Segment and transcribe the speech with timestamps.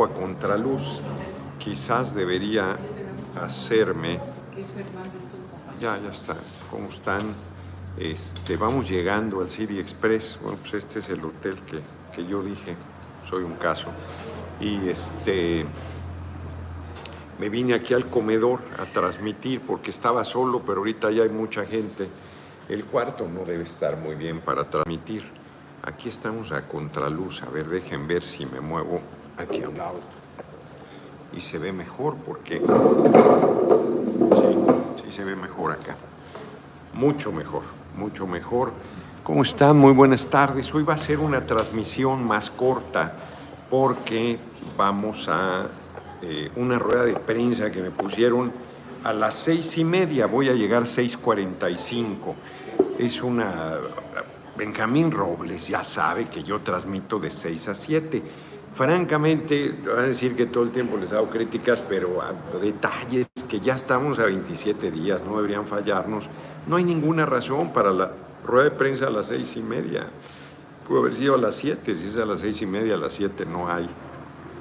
[0.00, 1.00] a contraluz.
[1.58, 2.78] Quizás debería
[3.40, 4.18] hacerme...
[5.78, 6.34] Ya, ya está.
[6.70, 7.34] ¿Cómo están?
[7.98, 10.38] Este, vamos llegando al City Express.
[10.42, 11.80] Bueno, pues este es el hotel que,
[12.14, 12.74] que yo dije.
[13.28, 13.88] Soy un caso.
[14.60, 15.66] Y este
[17.38, 21.66] me vine aquí al comedor a transmitir porque estaba solo, pero ahorita ya hay mucha
[21.66, 22.08] gente.
[22.68, 25.24] El cuarto no debe estar muy bien para transmitir.
[25.82, 27.42] Aquí estamos a contraluz.
[27.42, 29.00] A ver, dejen ver si me muevo
[29.38, 30.00] aquí a un lado.
[31.34, 32.58] Y se ve mejor porque...
[32.58, 32.64] Sí,
[35.04, 35.96] sí se ve mejor acá.
[36.94, 37.62] Mucho mejor,
[37.96, 38.72] mucho mejor.
[39.22, 39.78] ¿Cómo están?
[39.78, 40.74] Muy buenas tardes.
[40.74, 43.12] Hoy va a ser una transmisión más corta
[43.70, 44.38] porque
[44.76, 45.66] vamos a
[46.22, 48.52] eh, una rueda de prensa que me pusieron
[49.04, 52.34] a las seis y media, voy a llegar 6.45.
[52.98, 53.78] Es una...
[54.56, 58.22] Benjamín Robles ya sabe que yo transmito de 6 a 7.
[58.74, 62.20] Francamente, van a decir que todo el tiempo les hago críticas, pero
[62.60, 66.28] detalles que ya estamos a 27 días, no deberían fallarnos.
[66.66, 68.12] No hay ninguna razón para la
[68.46, 70.06] rueda de prensa a las seis y media.
[70.88, 73.12] Pudo haber sido a las 7, si es a las seis y media, a las
[73.12, 73.88] 7 no hay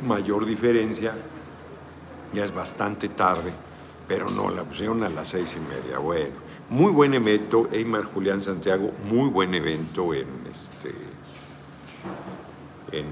[0.06, 1.14] mayor diferencia
[2.34, 3.52] ya es bastante tarde,
[4.08, 6.00] pero no, la pusieron a las seis y media.
[6.00, 6.36] Bueno,
[6.70, 10.94] muy buen evento, Eymar Julián Santiago, muy buen evento en este
[12.92, 13.06] en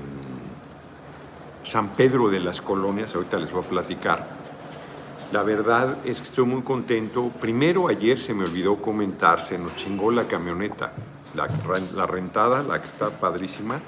[1.69, 4.25] San Pedro de las Colonias, ahorita les voy a platicar.
[5.31, 7.29] La verdad es que estoy muy contento.
[7.39, 10.93] Primero ayer se me olvidó comentar, se nos chingó la camioneta,
[11.35, 13.79] la, rentada, la que está padrísima,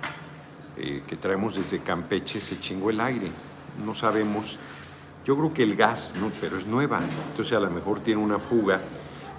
[0.78, 3.32] eh, que traemos desde Campeche, se chingó el aire.
[3.84, 4.60] No sabemos
[5.26, 6.32] yo creo que el gas, ¿no?
[6.40, 7.00] pero es nueva,
[7.32, 8.80] entonces a lo mejor tiene una fuga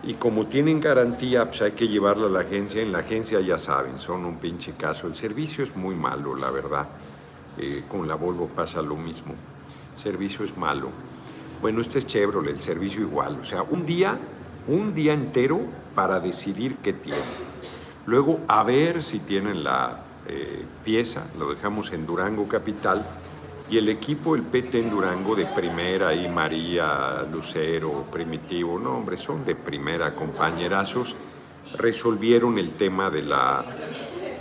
[0.02, 2.82] y como tienen garantía, pues hay que llevarla a la agencia.
[2.82, 5.06] En la agencia ya saben, son un pinche caso.
[5.06, 6.88] El servicio es muy malo, la verdad.
[7.58, 9.34] Eh, con la Volvo pasa lo mismo.
[9.96, 10.88] El servicio es malo.
[11.60, 13.38] Bueno, este es Chevrolet, el servicio igual.
[13.40, 14.18] O sea, un día,
[14.68, 15.60] un día entero
[15.94, 17.20] para decidir qué tiene.
[18.06, 23.04] Luego, a ver si tienen la eh, pieza, lo dejamos en Durango Capital
[23.70, 29.16] y el equipo, el PT en Durango de primera, ahí María, Lucero, Primitivo, no hombre,
[29.16, 31.14] son de primera, compañerazos,
[31.78, 33.64] resolvieron el tema de la,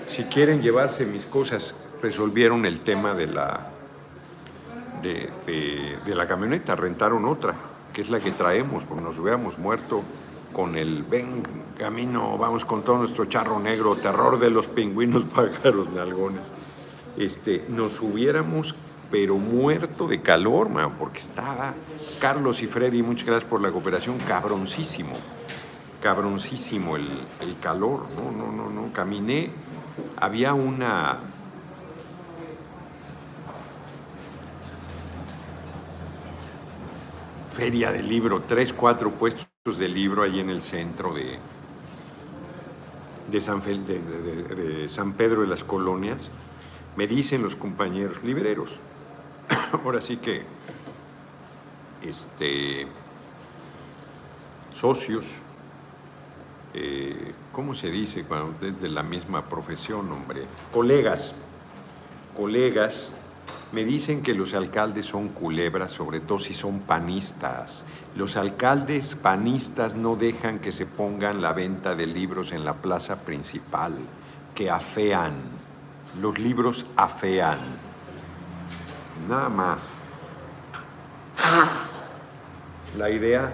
[0.10, 3.72] si quieren llevarse mis cosas, resolvieron el tema de la,
[5.02, 7.56] de, la camioneta, rentaron otra,
[7.94, 10.04] que es la que traemos, porque nos hubiéramos muerto
[10.54, 11.44] con el ven
[11.78, 16.52] camino, vamos con todo nuestro charro negro, terror de los pingüinos pájaros nalgones.
[17.18, 18.76] Este, nos hubiéramos
[19.12, 21.74] pero muerto de calor, man, porque estaba
[22.22, 25.18] Carlos y Freddy, muchas gracias por la cooperación, cabroncísimo,
[26.02, 27.10] cabroncísimo el,
[27.42, 29.52] el calor, no, no, no, no, caminé,
[30.16, 31.20] había una...
[37.56, 41.38] Feria de libro, tres, cuatro puestos de libro ahí en el centro de,
[43.32, 46.30] de, San, de, de San Pedro de las Colonias,
[46.96, 48.72] me dicen los compañeros libreros,
[49.84, 50.44] ahora sí que
[52.04, 52.88] este,
[54.76, 55.26] socios,
[56.74, 60.46] eh, ¿cómo se dice cuando es de la misma profesión, hombre?
[60.74, 61.34] Colegas,
[62.36, 63.12] colegas,
[63.72, 67.86] me dicen que los alcaldes son culebras, sobre todo si son panistas.
[68.16, 73.22] Los alcaldes panistas no dejan que se pongan la venta de libros en la plaza
[73.22, 73.98] principal,
[74.54, 75.34] que afean.
[76.20, 77.60] Los libros afean
[79.30, 79.82] nada más.
[82.98, 83.54] La idea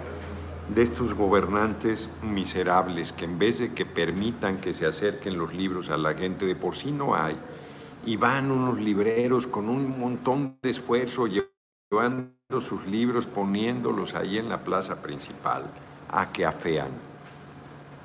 [0.74, 5.88] de estos gobernantes miserables que en vez de que permitan que se acerquen los libros
[5.90, 7.38] a la gente, de por sí no hay,
[8.08, 14.48] y van unos libreros con un montón de esfuerzo llevando sus libros, poniéndolos ahí en
[14.48, 15.64] la plaza principal,
[16.10, 16.88] a que afean.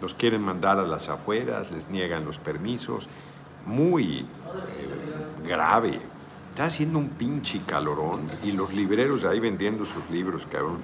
[0.02, 3.08] Los quieren mandar a las afueras, les niegan los permisos,
[3.66, 6.02] muy eh, grave,
[6.50, 10.80] Está haciendo un pinche calorón y los libreros ahí vendiendo sus libros, cabrón.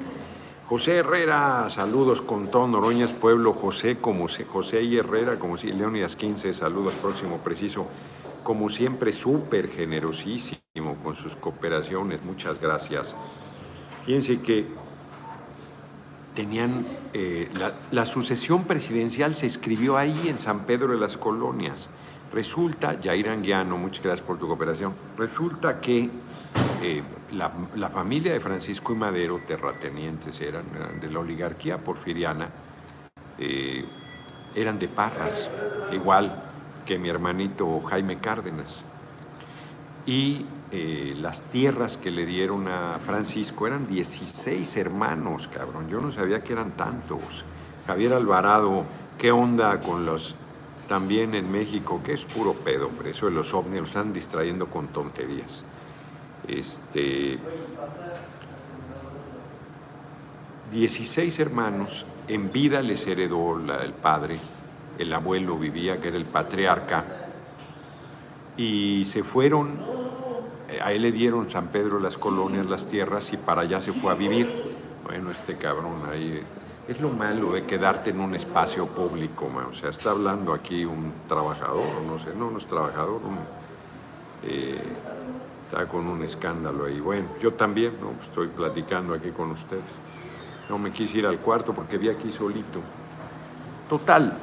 [0.65, 6.15] José Herrera, saludos con todo Noroñas Pueblo, José como José y Herrera, como si Leonidas
[6.15, 7.85] 15, saludos próximo preciso,
[8.43, 13.15] como siempre súper generosísimo con sus cooperaciones, muchas gracias.
[14.05, 14.65] Fíjense que
[16.35, 21.89] tenían, eh, la, la sucesión presidencial se escribió ahí en San Pedro de las Colonias.
[22.31, 26.09] Resulta, Jair Anguiano, muchas gracias por tu cooperación, resulta que
[26.81, 30.65] eh, la, familia de Francisco y Madero, terratenientes eran,
[30.99, 32.49] de la oligarquía porfiriana,
[33.37, 33.85] eh,
[34.55, 35.49] eran de Parras,
[35.91, 36.48] igual
[36.89, 38.83] que mi hermanito Jaime Cárdenas.
[40.07, 45.87] y eh, las tierras que le dieron a Francisco eran 16 hermanos, cabrón.
[45.87, 47.45] Yo no sabía que eran tantos.
[47.85, 48.85] Javier Alvarado,
[49.19, 50.33] ¿qué onda con los
[50.87, 52.01] también en México?
[52.03, 53.11] Que es puro pedo, hombre.
[53.11, 55.63] Eso de los ovnis los están distrayendo con tonterías.
[56.47, 57.37] Este.
[60.71, 64.37] 16 hermanos, en vida les heredó el padre,
[64.99, 67.05] el abuelo vivía, que era el patriarca,
[68.57, 69.79] y se furon,
[70.69, 73.93] eh, a él le dieron San Pedro las colonias, las tierras, y para allá se
[73.93, 74.47] fue a vivir.
[75.05, 76.43] Bueno, este cabrón ahí,
[76.87, 81.13] es lo malo de quedarte en un espacio público, o sea, está hablando aquí un
[81.27, 83.21] trabajador, no sé, no, no es trabajador,
[84.43, 84.81] eh,
[85.65, 86.99] está con un escándalo ahí.
[86.99, 88.11] Bueno, yo también, ¿no?
[88.21, 89.99] estoy platicando aquí con ustedes.
[90.67, 92.79] No me quise ir al cuarto porque vi aquí solito.
[93.87, 94.37] Total,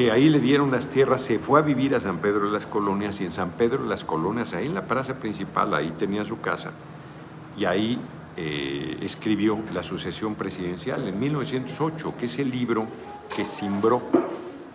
[0.00, 2.64] que ahí le dieron las tierras, se fue a vivir a San Pedro de las
[2.64, 6.24] Colonias y en San Pedro de las Colonias, ahí en la plaza principal, ahí tenía
[6.24, 6.70] su casa
[7.54, 7.98] y ahí
[8.34, 12.86] eh, escribió La sucesión presidencial en 1908, que es el libro
[13.36, 14.00] que simbró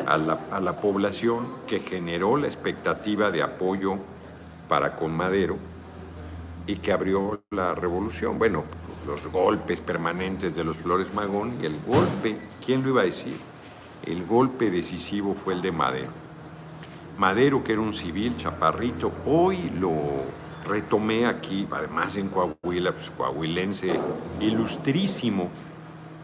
[0.06, 3.98] a la, a la población, que generó la expectativa de apoyo
[4.70, 5.58] para con Madero
[6.68, 8.38] y que abrió la revolución.
[8.38, 8.64] Bueno,
[9.08, 13.55] los golpes permanentes de los Flores Magón y el golpe, ¿quién lo iba a decir?
[14.06, 16.12] El golpe decisivo fue el de Madero.
[17.18, 19.94] Madero, que era un civil chaparrito, hoy lo
[20.66, 23.98] retomé aquí, además en Coahuila, pues, coahuilense
[24.42, 25.50] ilustrísimo,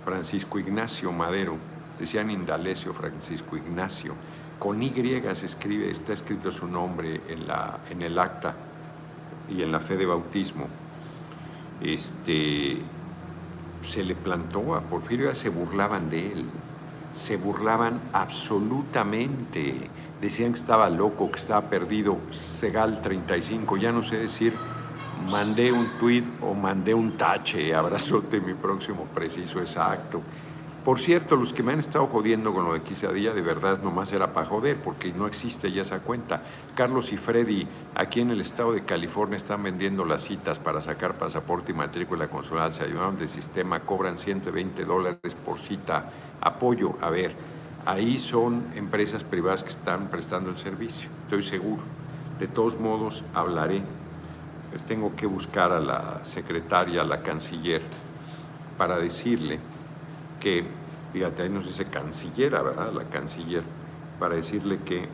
[0.04, 1.58] Francisco Ignacio Madero,
[2.00, 4.16] decían Indalecio Francisco Ignacio,
[4.60, 4.92] con Y
[5.34, 8.54] se escribe, está escrito su nombre en, la, en el acta
[9.50, 10.68] y en la fe de bautismo.
[11.82, 12.80] Este,
[13.82, 16.46] se le plantó a Porfirio, se burlaban de él,
[17.14, 19.90] se burlaban absolutamente,
[20.22, 24.54] decían que estaba loco, que estaba perdido, Segal 35, ya no sé decir,
[25.30, 30.22] mandé un tuit o mandé un tache, abrazote mi próximo preciso exacto.
[30.84, 34.12] Por cierto, los que me han estado jodiendo con lo de Quesadilla, de verdad nomás
[34.14, 36.42] era para joder, porque no existe ya esa cuenta.
[36.74, 41.14] Carlos y Freddy, aquí en el estado de California, están vendiendo las citas para sacar
[41.20, 42.72] pasaporte y matrícula consular.
[42.72, 46.10] Se ayudaron del sistema, cobran 120 dólares por cita.
[46.42, 47.34] Apoyo, a ver,
[47.86, 51.84] ahí son empresas privadas que están prestando el servicio, estoy seguro.
[52.40, 53.82] De todos modos, hablaré.
[54.88, 57.82] Tengo que buscar a la secretaria, a la canciller,
[58.78, 59.60] para decirle
[60.40, 60.66] que,
[61.14, 62.92] fíjate, ahí nos dice cancillera, ¿verdad?
[62.94, 63.64] La canciller,
[64.20, 65.08] para decirle que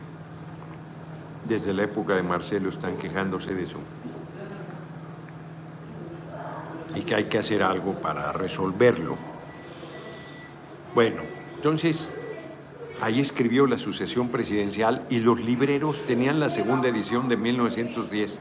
[1.46, 3.78] desde la época de Marcelo están quejándose de eso
[6.94, 9.16] y que hay que hacer algo para resolverlo.
[10.94, 11.22] Bueno,
[11.54, 12.10] entonces
[13.00, 18.40] ahí escribió la sucesión presidencial y los libreros tenían la segunda edición de 1910,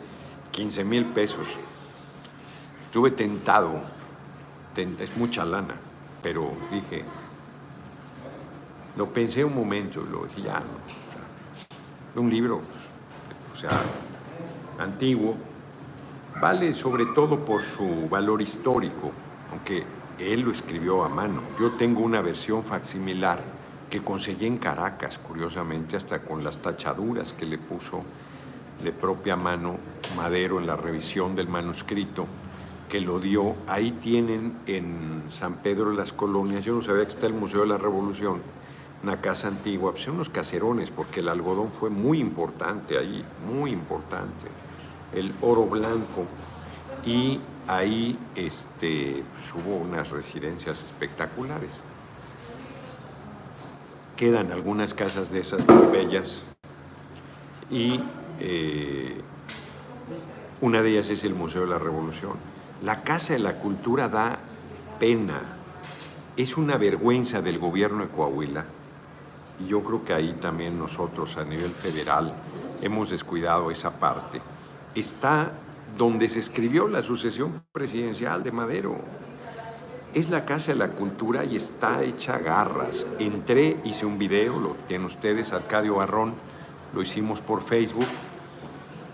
[0.52, 1.50] 15 mil pesos.
[2.86, 3.82] Estuve tentado,
[4.76, 5.76] es mucha lana,
[6.22, 7.04] pero dije,
[8.96, 12.22] lo pensé un momento lo dije, ya, no.
[12.22, 12.62] un libro,
[13.54, 13.70] o sea,
[14.80, 15.36] antiguo,
[16.40, 19.12] vale sobre todo por su valor histórico,
[19.52, 19.84] aunque
[20.20, 21.42] él lo escribió a mano.
[21.60, 23.40] Yo tengo una versión facsimilar
[23.90, 28.02] que conseguí en Caracas, curiosamente, hasta con las tachaduras que le puso
[28.84, 29.78] de propia mano
[30.16, 32.26] Madero en la revisión del manuscrito
[32.90, 33.56] que lo dio.
[33.68, 37.62] Ahí tienen en San Pedro de las Colonias, yo no sabía que está el Museo
[37.62, 38.42] de la Revolución,
[39.04, 44.48] una casa antigua, pues unos caserones, porque el algodón fue muy importante ahí, muy importante.
[45.14, 46.26] El oro blanco.
[47.06, 51.82] Y ahí este, pues, hubo unas residencias espectaculares.
[54.16, 56.44] Quedan algunas casas de esas muy bellas.
[57.70, 58.00] Y
[58.40, 59.22] eh,
[60.62, 62.38] una de ellas es el Museo de la Revolución
[62.84, 64.38] la Casa de la Cultura da
[65.00, 65.42] pena.
[66.36, 68.66] Es una vergüenza del gobierno de Coahuila.
[69.60, 72.34] Y yo creo que ahí también nosotros a nivel federal
[72.82, 74.42] hemos descuidado esa parte.
[74.94, 75.52] Está
[75.96, 78.98] donde se escribió la sucesión presidencial de Madero.
[80.14, 83.06] Es la Casa de la Cultura y está hecha garras.
[83.20, 86.34] Entré, hice un video, lo tienen ustedes, Arcadio Barrón,
[86.94, 88.08] lo hicimos por Facebook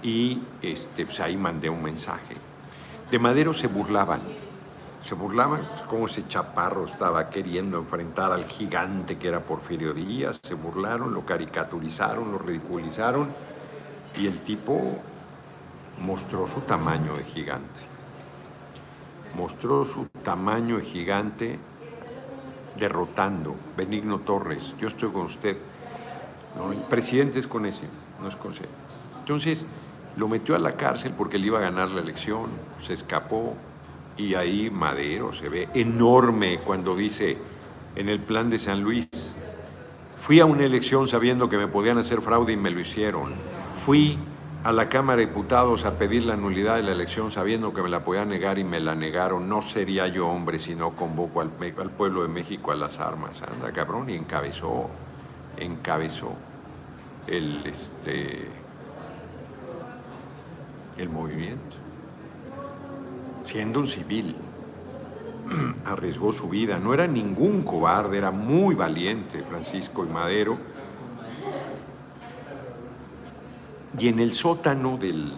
[0.01, 2.35] y este, pues ahí mandé un mensaje.
[3.11, 4.21] De Madero se burlaban,
[5.03, 10.53] se burlaban como ese chaparro estaba queriendo enfrentar al gigante que era Porfirio Díaz, se
[10.53, 13.27] burlaron, lo caricaturizaron, lo ridiculizaron
[14.17, 14.99] y el tipo
[16.03, 17.81] mostró su tamaño de gigante.
[19.35, 21.59] Mostró su tamaño de gigante
[22.77, 23.55] derrotando.
[23.77, 25.57] Benigno Torres, yo estoy con usted.
[26.71, 27.85] El presidente es con ese,
[28.21, 28.65] no es con ese.
[29.19, 29.65] Entonces,
[30.17, 32.47] lo metió a la cárcel porque le iba a ganar la elección,
[32.79, 33.55] se escapó
[34.17, 37.37] y ahí Madero se ve enorme cuando dice
[37.95, 39.07] en el plan de San Luis,
[40.21, 43.33] fui a una elección sabiendo que me podían hacer fraude y me lo hicieron,
[43.83, 44.19] fui
[44.63, 47.89] a la Cámara de Diputados a pedir la nulidad de la elección sabiendo que me
[47.89, 51.51] la podían negar y me la negaron, no sería yo hombre si no convoco al,
[51.77, 54.89] al pueblo de México a las armas, anda cabrón, y encabezó,
[55.57, 56.33] encabezó
[57.27, 58.47] el, este,
[60.97, 61.77] el movimiento.
[63.43, 64.33] Siendo un civil,
[65.85, 70.57] arriesgó su vida, no era ningún cobarde, era muy valiente Francisco y Madero.
[73.97, 75.31] Y en el sótano del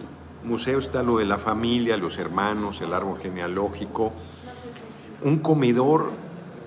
[0.44, 4.12] museo está lo de la familia, los hermanos, el árbol genealógico,
[5.22, 6.10] un comedor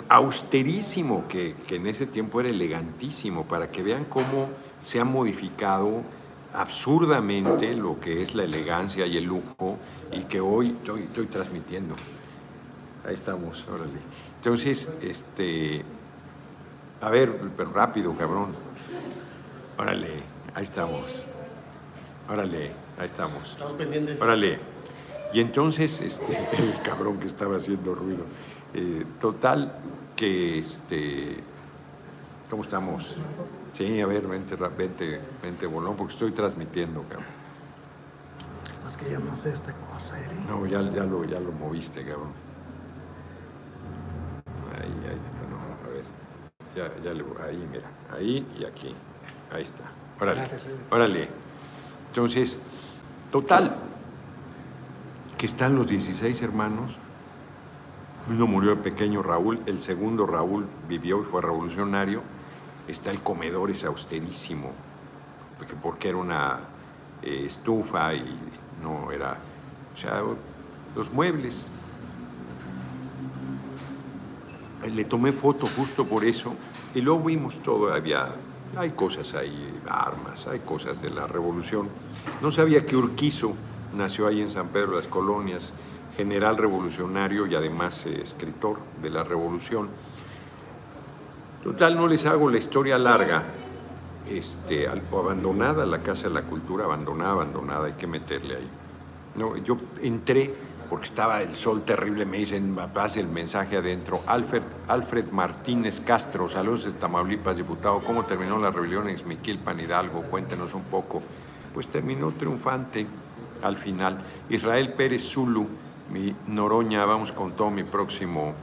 [0.10, 4.50] austerísimo que, en ese tiempo era elegantísimo, para que vean cómo
[4.81, 6.03] se ha modificado
[6.53, 9.77] absurdamente lo que es la elegancia y el lujo
[10.12, 11.96] y que hoy estoy, estoy transmitiendo.
[13.05, 14.00] Ahí estamos, órale.
[14.38, 15.84] Entonces, este,
[17.01, 18.55] a ver, pero rápido, cabrón.
[19.77, 21.25] Órale, ahí estamos.
[22.31, 23.51] Órale, ahí estamos.
[23.51, 24.21] Estamos pendientes.
[24.21, 24.59] Órale.
[25.33, 28.24] Y entonces, este, el cabrón que estaba haciendo ruido.
[28.74, 29.74] Eh, total,
[30.15, 31.38] que este,
[32.50, 33.15] ¿cómo estamos?
[33.74, 37.25] Sí, a ver, vente, vente, vente, bolón, porque estoy transmitiendo, cabrón.
[38.88, 40.36] Es que yo no sé esta cosa, Eri.
[40.48, 42.31] No, ya, ya, lo, ya lo moviste, cabrón.
[44.75, 45.19] Ahí, ahí,
[45.50, 46.03] no, a ver.
[46.75, 47.89] Ya, ya le voy- ahí, mira.
[48.15, 48.95] Ahí y aquí.
[49.51, 49.83] Ahí está.
[50.19, 50.39] Órale.
[50.41, 50.77] Gracias, Eddie.
[50.91, 51.48] Órale.
[52.09, 52.59] Entonces,
[53.31, 53.75] total,
[55.39, 56.97] que están los 16 hermanos.
[58.29, 62.21] Uno murió el pequeño Raúl, el segundo Raúl vivió y fue revolucionario.
[62.87, 64.71] Está el comedor, es austerísimo,
[65.57, 66.59] porque, porque era una
[67.21, 68.37] eh, estufa y
[68.83, 69.37] no era,
[69.93, 70.21] o sea,
[70.95, 71.71] los muebles.
[74.85, 76.53] Le tomé foto justo por eso
[76.93, 78.29] y luego vimos todo, había,
[78.75, 81.88] hay cosas ahí, armas, hay cosas de la revolución.
[82.41, 83.53] No sabía que Urquizo
[83.95, 85.73] nació ahí en San Pedro de las Colonias,
[86.15, 89.89] general revolucionario y además eh, escritor de la revolución.
[91.63, 93.43] Total, no les hago la historia larga.
[94.29, 98.69] Este, abandonada la Casa de la Cultura, abandonada, abandonada, hay que meterle ahí.
[99.35, 100.53] No, yo entré
[100.89, 104.22] porque estaba el sol terrible, me dicen, pase el mensaje adentro.
[104.25, 110.24] Alfred, Alfred Martínez Castro, saludos de Tamaulipas, diputado, ¿cómo terminó la rebelión en Xmiquilpan, Hidalgo?
[110.24, 111.22] Cuéntenos un poco.
[111.74, 113.05] Pues terminó triunfante
[113.62, 114.19] al final.
[114.50, 115.67] Israel Pérez Zulu,
[116.12, 118.55] mi Noroña, vamos con todo mi próximo.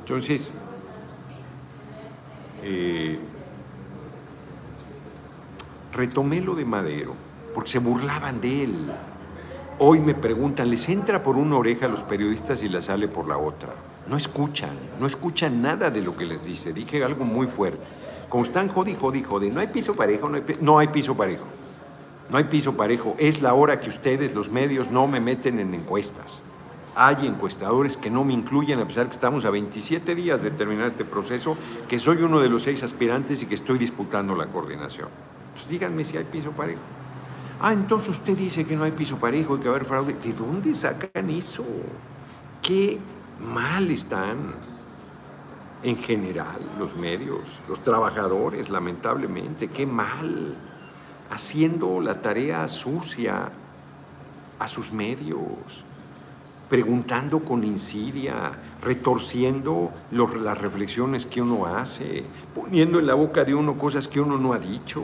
[0.00, 0.54] Entonces,
[2.62, 3.18] eh,
[5.92, 7.14] retomé lo de Madero,
[7.54, 8.92] porque se burlaban de él.
[9.80, 13.28] Hoy me preguntan, ¿les entra por una oreja a los periodistas y les sale por
[13.28, 13.70] la otra?
[14.08, 16.72] No escuchan, no escuchan nada de lo que les dice.
[16.72, 17.78] Dije algo muy fuerte.
[18.28, 21.16] Como están jodi, jodi, jodi, no hay piso parejo, no hay, pi- no hay piso
[21.16, 21.44] parejo.
[22.28, 23.14] No hay piso parejo.
[23.18, 26.40] Es la hora que ustedes, los medios, no me meten en encuestas.
[26.96, 30.88] Hay encuestadores que no me incluyen, a pesar que estamos a 27 días de terminar
[30.88, 31.56] este proceso,
[31.88, 35.08] que soy uno de los seis aspirantes y que estoy disputando la coordinación.
[35.48, 36.80] Entonces díganme si hay piso parejo.
[37.60, 40.14] Ah, entonces usted dice que no hay piso parejo y que va a haber fraude.
[40.14, 41.64] ¿De dónde sacan eso?
[42.62, 42.98] Qué
[43.52, 44.54] mal están
[45.82, 50.54] en general los medios, los trabajadores, lamentablemente, qué mal,
[51.30, 53.50] haciendo la tarea sucia
[54.58, 55.84] a sus medios,
[56.68, 62.24] preguntando con insidia, retorciendo las reflexiones que uno hace,
[62.54, 65.02] poniendo en la boca de uno cosas que uno no ha dicho,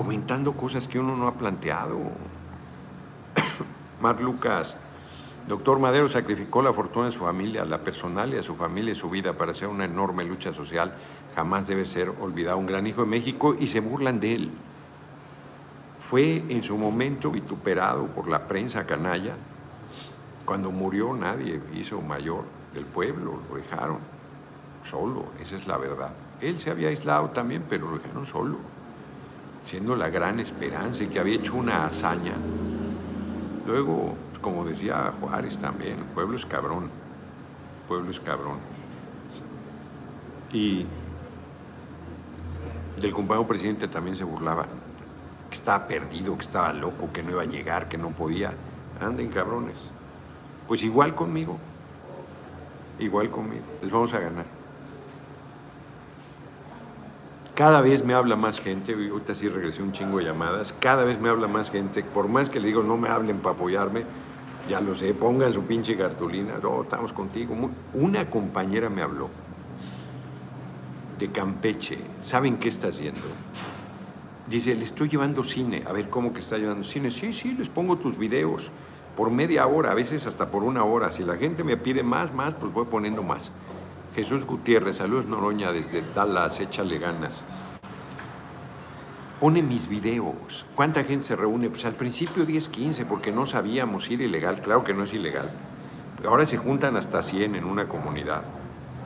[0.00, 1.98] comentando cosas que uno no ha planteado.
[4.00, 4.74] Mar Lucas,
[5.46, 8.94] doctor Madero sacrificó la fortuna de su familia, la personal y a su familia y
[8.94, 10.94] su vida para hacer una enorme lucha social.
[11.36, 14.50] Jamás debe ser olvidado un gran hijo de México y se burlan de él.
[16.08, 19.34] Fue en su momento vituperado por la prensa canalla.
[20.46, 23.98] Cuando murió nadie hizo mayor del pueblo, lo dejaron
[24.88, 26.12] solo, esa es la verdad.
[26.40, 28.56] Él se había aislado también, pero lo dejaron solo,
[29.64, 32.34] siendo la gran esperanza y que había hecho una hazaña.
[33.66, 38.58] Luego, como decía Juárez también, el pueblo es cabrón, el pueblo es cabrón.
[40.52, 40.86] Y
[43.00, 44.66] del compañero presidente también se burlaba,
[45.48, 48.52] que estaba perdido, que estaba loco, que no iba a llegar, que no podía.
[49.00, 49.90] Anden cabrones.
[50.68, 51.58] Pues igual conmigo,
[52.98, 54.59] igual conmigo, les vamos a ganar.
[57.60, 61.20] Cada vez me habla más gente, ahorita sí regresé un chingo de llamadas, cada vez
[61.20, 64.04] me habla más gente, por más que le digo no me hablen para apoyarme,
[64.66, 67.54] ya lo sé, pongan su pinche cartulina, no, estamos contigo.
[67.92, 69.28] Una compañera me habló
[71.18, 73.20] de Campeche, ¿saben qué está haciendo?
[74.48, 77.10] Dice, le estoy llevando cine, a ver cómo que está llevando cine.
[77.10, 78.70] Sí, sí, les pongo tus videos
[79.18, 81.12] por media hora, a veces hasta por una hora.
[81.12, 83.50] Si la gente me pide más, más, pues voy poniendo más.
[84.14, 87.32] Jesús Gutiérrez, saludos Noroña desde Dallas, échale ganas.
[89.38, 90.66] Pone mis videos.
[90.74, 91.70] ¿Cuánta gente se reúne?
[91.70, 94.60] Pues al principio 10, 15, porque no sabíamos si era ilegal.
[94.62, 95.50] Claro que no es ilegal.
[96.26, 98.42] Ahora se juntan hasta 100 en una comunidad.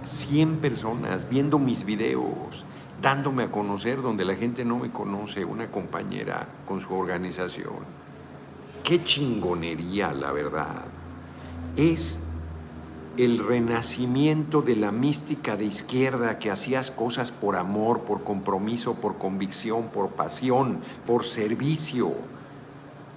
[0.05, 2.65] 100 personas viendo mis videos,
[3.03, 7.85] dándome a conocer donde la gente no me conoce, una compañera con su organización.
[8.83, 10.85] Qué chingonería, la verdad.
[11.77, 12.19] Es
[13.17, 19.19] el renacimiento de la mística de izquierda que hacías cosas por amor, por compromiso, por
[19.19, 22.13] convicción, por pasión, por servicio,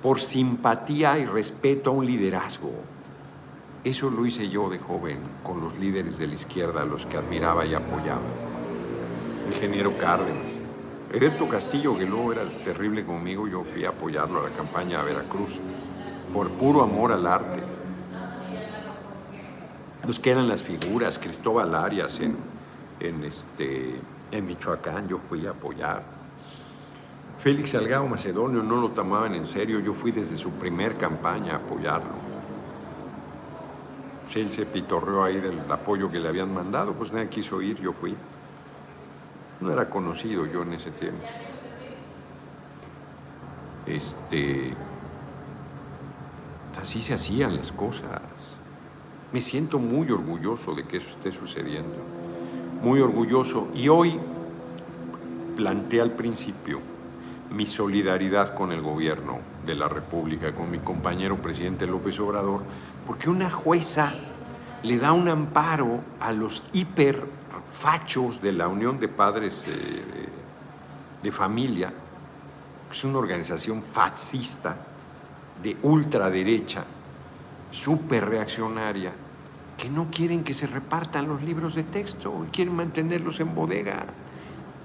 [0.04, 2.72] por simpatía y respeto a un liderazgo.
[3.84, 7.66] Eso lo hice yo de joven con los líderes de la izquierda, los que admiraba
[7.66, 8.22] y apoyaba.
[9.52, 10.46] Ingeniero Cárdenas.
[11.12, 15.04] Hereto Castillo, que luego era terrible conmigo, yo fui a apoyarlo a la campaña a
[15.04, 15.60] Veracruz,
[16.34, 17.77] por puro amor al arte
[20.08, 22.38] nos quedan las figuras, Cristóbal Arias en,
[23.02, 24.00] en, este,
[24.32, 26.02] en Michoacán, yo fui a apoyar.
[27.40, 31.56] Félix Salgado Macedonio no lo tomaban en serio, yo fui desde su primer campaña a
[31.58, 32.14] apoyarlo.
[34.30, 37.78] Si él se pitorreó ahí del apoyo que le habían mandado, pues nadie quiso ir,
[37.82, 38.16] yo fui.
[39.60, 41.26] No era conocido yo en ese tiempo.
[43.86, 44.74] Este,
[46.82, 48.57] así se hacían las cosas.
[49.32, 51.98] Me siento muy orgulloso de que eso esté sucediendo,
[52.82, 53.68] muy orgulloso.
[53.76, 54.20] Y hoy
[55.56, 56.80] planteé al principio
[57.52, 62.62] mi solidaridad con el gobierno de la República, con mi compañero presidente López Obrador,
[63.06, 64.14] porque una jueza
[64.84, 70.28] le da un amparo a los hiperfachos de la Unión de Padres eh,
[71.22, 71.90] de Familia,
[72.90, 74.78] que es una organización fascista
[75.62, 76.86] de ultraderecha,
[77.72, 79.14] súper reaccionaria,
[79.78, 84.06] que no quieren que se repartan los libros de texto y quieren mantenerlos en bodega.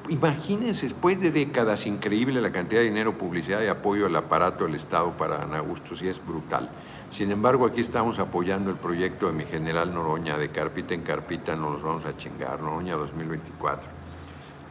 [0.09, 4.75] Imagínense, después de décadas, increíble la cantidad de dinero, publicidad y apoyo al aparato del
[4.75, 6.71] Estado para Ana Augusto, y es brutal.
[7.11, 11.55] Sin embargo, aquí estamos apoyando el proyecto de mi general Noroña, de carpita en carpita,
[11.55, 13.89] no los vamos a chingar, Noroña 2024.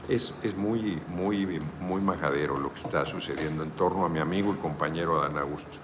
[0.10, 4.54] Es, es muy, muy, muy majadero lo que está sucediendo en torno a mi amigo
[4.54, 5.78] y compañero Adán Augusto.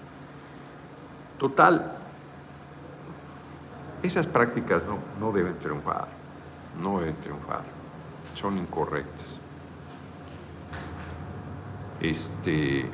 [1.38, 1.96] Total,
[4.02, 4.82] esas prácticas
[5.20, 6.08] no, deben triunfar,
[6.80, 7.62] no deben triunfar,
[8.34, 9.40] son incorrectas.
[12.00, 12.86] Este,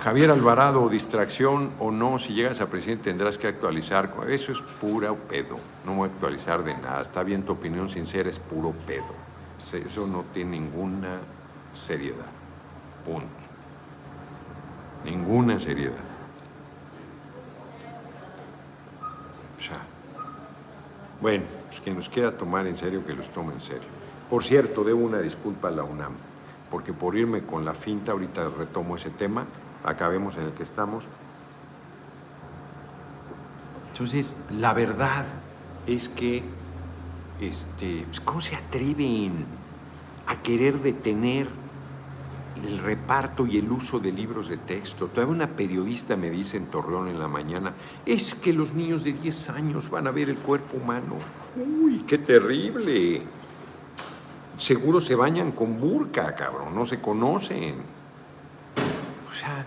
[0.00, 4.14] Javier Alvarado, distracción o no, si llegas a presidente tendrás que actualizar.
[4.28, 5.56] Eso es pura pedo.
[5.84, 7.02] No voy a actualizar de nada.
[7.02, 9.28] Está bien tu opinión sincera, es puro pedo.
[9.72, 11.18] Eso no tiene ninguna
[11.74, 12.26] seriedad.
[13.04, 13.26] Punto.
[15.04, 15.94] Ninguna seriedad.
[19.58, 19.80] O sea,
[21.20, 23.88] bueno, pues quien nos quiera tomar en serio, que los tome en serio.
[24.30, 26.12] Por cierto, debo una disculpa a la UNAM,
[26.70, 29.46] porque por irme con la finta, ahorita retomo ese tema,
[29.84, 31.04] acabemos en el que estamos.
[33.92, 35.24] Entonces, la verdad
[35.86, 36.42] es que,
[37.40, 39.44] este, pues, ¿cómo se atreven
[40.26, 41.48] a querer detener
[42.66, 45.06] el reparto y el uso de libros de texto.
[45.06, 49.12] Todavía una periodista me dice en Torreón en la mañana, es que los niños de
[49.12, 51.16] 10 años van a ver el cuerpo humano.
[51.56, 53.22] Uy, qué terrible.
[54.58, 57.76] Seguro se bañan con burka, cabrón, no se conocen.
[59.28, 59.64] O sea,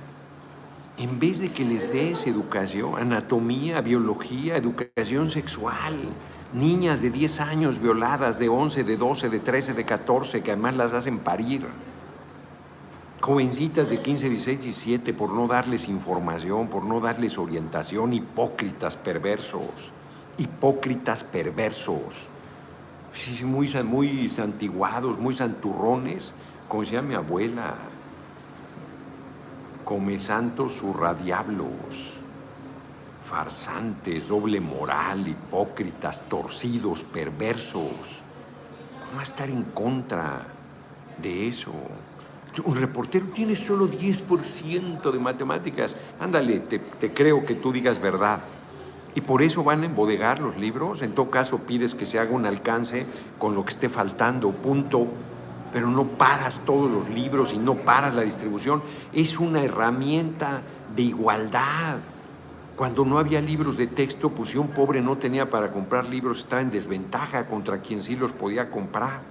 [0.97, 5.95] en vez de que les des educación, anatomía, biología, educación sexual,
[6.53, 10.75] niñas de 10 años violadas, de 11, de 12, de 13, de 14, que además
[10.75, 11.65] las hacen parir
[13.21, 19.91] jovencitas de 15, 16, 17, por no darles información, por no darles orientación, hipócritas perversos,
[20.39, 22.27] hipócritas perversos,
[23.43, 26.33] muy, muy santiguados, muy santurrones,
[26.67, 27.75] como decía mi abuela,
[29.85, 32.13] come santos surradiablos,
[33.29, 38.21] farsantes, doble moral, hipócritas, torcidos, perversos.
[39.09, 40.47] ¿Cómo estar en contra
[41.21, 41.73] de eso?
[42.65, 45.95] Un reportero tiene solo 10% de matemáticas.
[46.19, 46.81] Ándale, te,
[47.13, 48.41] creo que tú digas verdad.
[49.15, 51.01] Y por eso van a embodegar los libros.
[51.01, 53.05] En todo caso, pides que se haga un alcance
[53.37, 54.51] con lo que esté faltando.
[54.51, 55.07] Punto.
[55.71, 58.83] pero no paras todos los libros y no paras la distribución.
[59.13, 60.61] Es una herramienta
[60.93, 61.99] de igualdad.
[62.75, 66.39] Cuando no había libros de texto, pues si un pobre no tenía para comprar libros,
[66.39, 69.21] está en desventaja contra quien sí los podía comprar.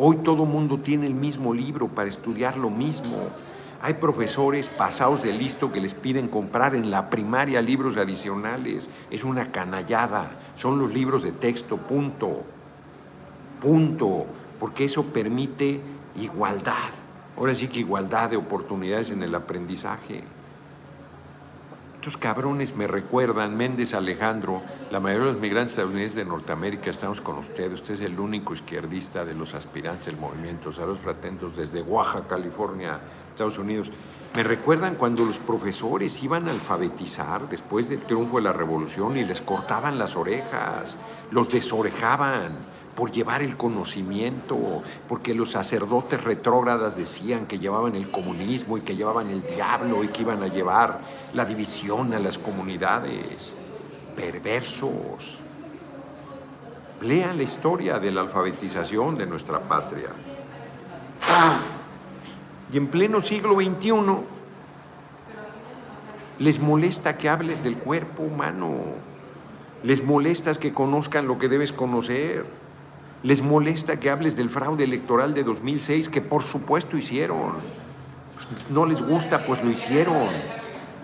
[0.00, 3.16] Hoy todo mundo tiene el mismo libro para estudiar lo mismo.
[3.82, 8.88] Hay profesores pasados de listo que les piden comprar en la primaria libros adicionales.
[9.10, 10.30] Es una canallada.
[10.54, 12.44] Son los libros de texto, punto.
[13.60, 14.26] Punto.
[14.60, 15.80] Porque eso permite
[16.20, 16.90] igualdad.
[17.36, 20.22] Ahora sí que igualdad de oportunidades en el aprendizaje.
[22.16, 27.38] Cabrones me recuerdan, Méndez Alejandro, la mayoría de los migrantes estadounidenses de Norteamérica, estamos con
[27.38, 32.28] usted, usted es el único izquierdista de los aspirantes del movimiento, saludos atentos desde Oaxaca,
[32.28, 33.90] California, Estados Unidos.
[34.34, 39.24] Me recuerdan cuando los profesores iban a alfabetizar después del triunfo de la revolución y
[39.24, 40.96] les cortaban las orejas,
[41.30, 42.52] los desorejaban
[42.98, 48.96] por llevar el conocimiento, porque los sacerdotes retrógradas decían que llevaban el comunismo y que
[48.96, 50.98] llevaban el diablo y que iban a llevar
[51.32, 53.54] la división a las comunidades.
[54.16, 55.38] Perversos.
[57.02, 60.08] Lean la historia de la alfabetización de nuestra patria.
[62.72, 63.92] Y en pleno siglo XXI
[66.40, 68.74] les molesta que hables del cuerpo humano,
[69.84, 72.57] les molesta que conozcan lo que debes conocer.
[73.22, 77.54] Les molesta que hables del fraude electoral de 2006, que por supuesto hicieron.
[78.34, 80.28] Pues, no les gusta, pues lo hicieron.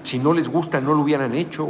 [0.04, 1.68] Si no les gusta, no lo hubieran hecho.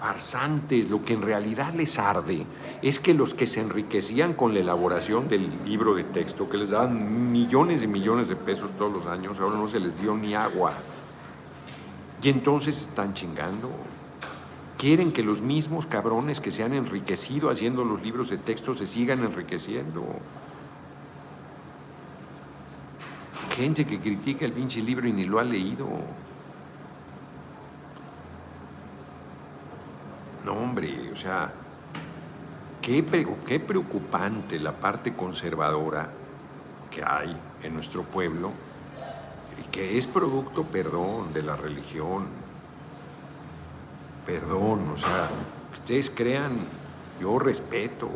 [0.00, 2.46] Farsantes, lo que en realidad les arde
[2.82, 6.70] es que los que se enriquecían con la elaboración del libro de texto, que les
[6.70, 10.34] daban millones y millones de pesos todos los años, ahora no se les dio ni
[10.34, 10.72] agua.
[12.22, 13.70] Y entonces están chingando.
[14.78, 18.86] Quieren que los mismos cabrones que se han enriquecido haciendo los libros de texto se
[18.86, 20.04] sigan enriqueciendo.
[23.56, 25.88] Gente que critica el pinche libro y ni lo ha leído.
[30.44, 31.52] No, hombre, o sea,
[32.80, 33.04] qué,
[33.44, 36.08] qué preocupante la parte conservadora
[36.88, 38.52] que hay en nuestro pueblo
[39.60, 42.47] y que es producto, perdón, de la religión,
[44.28, 45.30] perdón, o sea,
[45.72, 46.58] ustedes crean,
[47.18, 48.10] yo respeto,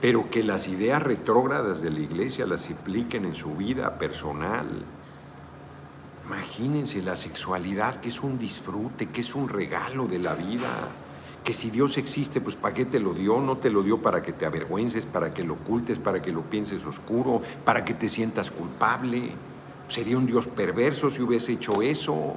[0.00, 4.66] pero que las ideas retrógradas de la iglesia las impliquen en su vida personal.
[6.26, 10.70] Imagínense la sexualidad, que es un disfrute, que es un regalo de la vida,
[11.44, 13.42] que si Dios existe, pues ¿para qué te lo dio?
[13.42, 16.40] No te lo dio para que te avergüences, para que lo ocultes, para que lo
[16.40, 19.32] pienses oscuro, para que te sientas culpable.
[19.86, 22.36] Sería un Dios perverso si hubiese hecho eso.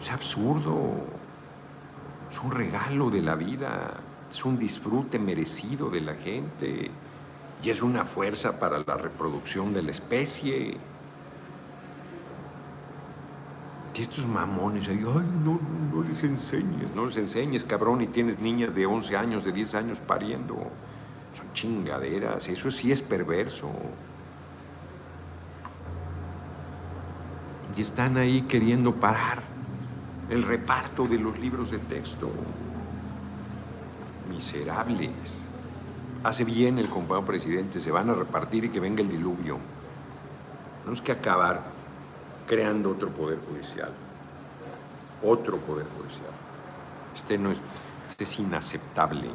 [0.00, 0.92] Es absurdo.
[2.30, 3.94] Es un regalo de la vida.
[4.30, 6.90] Es un disfrute merecido de la gente.
[7.62, 10.76] Y es una fuerza para la reproducción de la especie.
[13.96, 15.60] Y estos mamones ahí, ay, no,
[15.92, 19.74] no les enseñes, no les enseñes, cabrón, y tienes niñas de 11 años, de 10
[19.76, 20.56] años pariendo.
[21.32, 23.70] Son chingaderas, eso sí es perverso.
[27.76, 29.53] Y están ahí queriendo parar
[30.30, 32.30] el reparto de los libros de texto.
[34.28, 35.46] Miserables.
[36.22, 39.58] Hace bien el compañero presidente, se van a repartir y que venga el diluvio.
[40.80, 41.62] Tenemos que acabar
[42.46, 43.92] creando otro poder judicial.
[45.22, 46.30] Otro poder judicial.
[47.14, 47.58] Este no es,
[48.08, 49.28] este es inaceptable.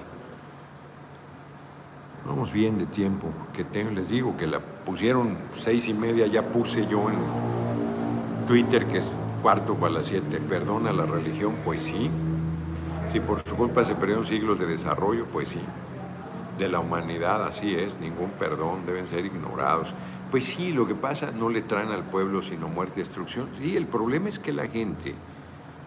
[2.25, 6.85] Vamos bien de tiempo, que les digo que la pusieron seis y media, ya puse
[6.87, 7.17] yo en
[8.47, 10.39] Twitter que es cuarto para las siete.
[10.39, 11.55] ¿Perdona la religión?
[11.65, 12.09] Pues sí.
[13.11, 15.61] Si por su culpa se perdieron siglos de desarrollo, pues sí.
[16.57, 19.93] De la humanidad así es, ningún perdón, deben ser ignorados.
[20.29, 23.47] Pues sí, lo que pasa, no le traen al pueblo sino muerte y destrucción.
[23.57, 25.15] Sí, el problema es que la gente,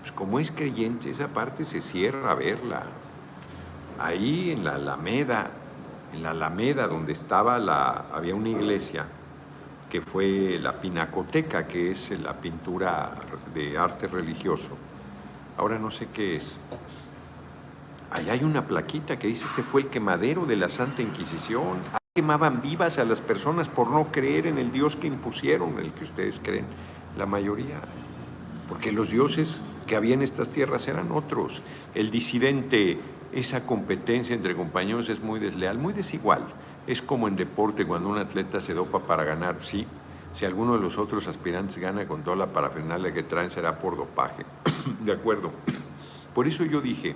[0.00, 2.82] pues como es creyente, esa parte se cierra a verla.
[4.00, 5.50] Ahí en la Alameda,
[6.12, 9.06] en la Alameda donde estaba la, había una iglesia,
[9.92, 13.12] que fue la Pinacoteca, que es la pintura
[13.52, 14.70] de arte religioso.
[15.58, 16.58] Ahora no sé qué es.
[18.10, 21.76] Ahí hay una plaquita que dice que fue el quemadero de la Santa Inquisición.
[22.14, 26.04] Quemaban vivas a las personas por no creer en el Dios que impusieron, el que
[26.04, 26.64] ustedes creen,
[27.18, 27.78] la mayoría.
[28.70, 31.60] Porque los dioses que había en estas tierras eran otros.
[31.94, 32.98] El disidente,
[33.30, 36.46] esa competencia entre compañeros es muy desleal, muy desigual.
[36.86, 39.86] Es como en deporte cuando un atleta se dopa para ganar, sí.
[40.34, 43.96] Si alguno de los otros aspirantes gana con toda la parafernalia que traen será por
[43.96, 44.44] dopaje.
[45.00, 45.52] de acuerdo.
[46.34, 47.14] Por eso yo dije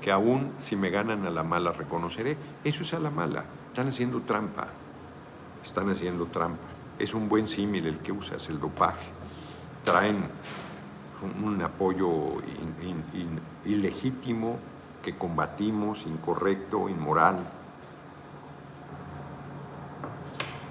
[0.00, 3.44] que aún si me ganan a la mala reconoceré, eso es a la mala.
[3.68, 4.66] Están haciendo trampa.
[5.62, 6.66] están haciendo trampa.
[6.98, 9.06] Es un buen símil el que usas, el dopaje.
[9.84, 10.24] Traen
[11.42, 12.34] un, apoyo
[13.64, 14.58] ilegítimo
[15.02, 17.38] que combatimos, incorrecto, inmoral,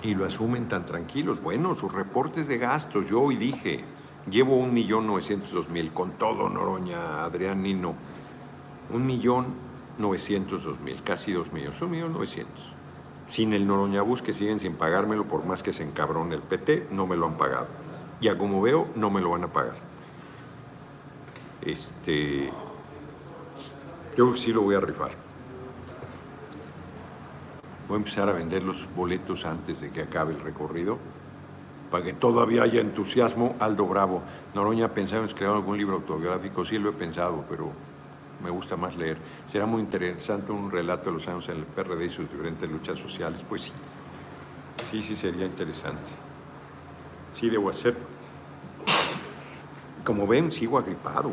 [0.01, 1.41] y lo asumen tan tranquilos.
[1.41, 3.83] Bueno, sus reportes de gastos, yo hoy dije,
[4.29, 7.95] llevo un millón novecientos mil, con todo Noroña, Adrián Nino,
[8.91, 9.47] un millón
[9.97, 12.73] novecientos mil, casi dos millones, un millón novecientos.
[13.27, 16.87] Sin el Noroña Bus que siguen sin pagármelo, por más que se encabrone el PT,
[16.91, 17.67] no me lo han pagado.
[18.21, 19.75] Ya como veo, no me lo van a pagar.
[21.61, 22.49] Este,
[24.17, 25.28] yo sí lo voy a rifar.
[27.89, 30.99] Voy a empezar a vender los boletos antes de que acabe el recorrido,
[31.89, 33.55] para que todavía haya entusiasmo.
[33.59, 34.21] Aldo Bravo,
[34.53, 36.63] Noroña, ¿pensaba en escribir algún libro autobiográfico?
[36.63, 37.71] Sí lo he pensado, pero
[38.43, 39.17] me gusta más leer.
[39.51, 42.99] Será muy interesante un relato de los años en el PRD y sus diferentes luchas
[42.99, 43.43] sociales.
[43.49, 43.71] Pues sí,
[44.91, 46.11] sí, sí sería interesante.
[47.33, 48.01] Sí, debo hacerlo.
[50.05, 51.31] Como ven, sigo agripado.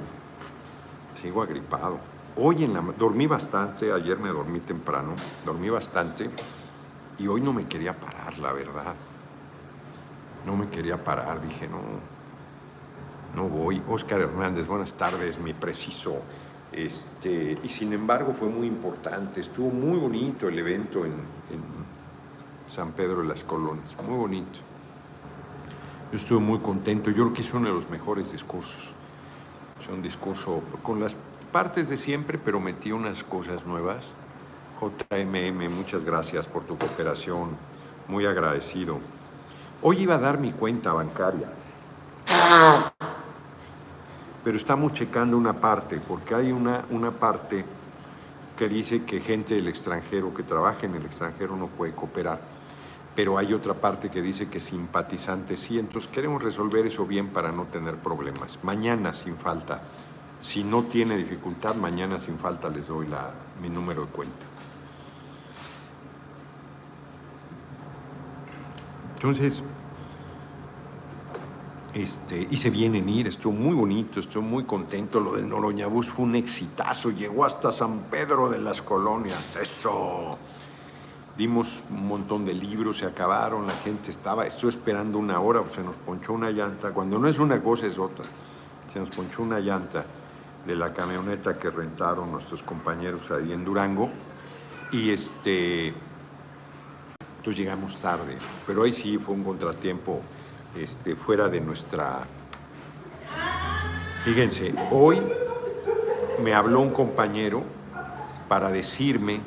[1.20, 2.15] Sigo agripado.
[2.38, 5.14] Hoy en la dormí bastante, ayer me dormí temprano,
[5.46, 6.28] dormí bastante
[7.18, 8.94] y hoy no me quería parar, la verdad.
[10.44, 11.80] No me quería parar, dije, no,
[13.34, 13.82] no voy.
[13.88, 16.20] Oscar Hernández, buenas tardes, mi preciso.
[16.72, 21.14] Este, y sin embargo fue muy importante, estuvo muy bonito el evento en,
[22.68, 24.58] San Pedro de las Colonias, muy bonito.
[26.10, 28.92] Yo estuve muy contento, yo creo que es uno de los mejores discursos.
[29.90, 31.16] Un discurso con las
[31.56, 34.12] partes de siempre, pero metí unas cosas nuevas.
[34.78, 37.56] JMM, muchas gracias por tu cooperación,
[38.08, 38.98] muy agradecido.
[39.80, 41.48] Hoy iba a dar mi cuenta bancaria,
[44.44, 47.64] pero estamos checando una parte, porque hay una, una parte
[48.58, 52.38] que dice que gente del extranjero que trabaja en el extranjero no puede cooperar,
[53.14, 57.50] pero hay otra parte que dice que simpatizantes sí, entonces queremos resolver eso bien para
[57.50, 58.58] no tener problemas.
[58.62, 59.80] Mañana, sin falta,
[60.40, 64.46] si no tiene dificultad, mañana sin falta les doy la, mi número de cuenta.
[69.14, 69.62] Entonces,
[71.94, 75.18] este, y se vienen ir, estuvo muy bonito, estoy muy contento.
[75.18, 80.36] Lo del Noroñabús fue un exitazo, llegó hasta San Pedro de las Colonias, eso.
[81.38, 85.82] Dimos un montón de libros, se acabaron, la gente estaba, estoy esperando una hora, se
[85.82, 86.90] nos ponchó una llanta.
[86.90, 88.26] Cuando no es una cosa, es otra.
[88.92, 90.04] Se nos ponchó una llanta
[90.66, 94.10] de la camioneta que rentaron nuestros compañeros ahí en Durango.
[94.92, 95.88] Y este,
[97.38, 100.20] entonces llegamos tarde, pero ahí sí fue un contratiempo
[100.76, 102.20] este, fuera de nuestra...
[104.24, 105.22] Fíjense, hoy
[106.42, 107.62] me habló un compañero
[108.48, 109.40] para decirme,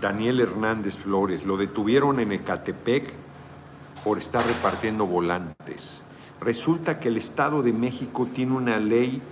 [0.00, 3.12] Daniel Hernández Flores, lo detuvieron en Ecatepec
[4.02, 6.02] por estar repartiendo volantes.
[6.40, 9.22] Resulta que el Estado de México tiene una ley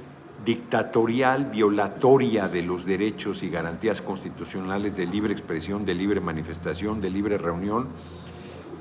[0.44, 7.10] dictatorial, violatoria de los derechos y garantías constitucionales de libre expresión, de libre manifestación, de
[7.10, 7.88] libre reunión,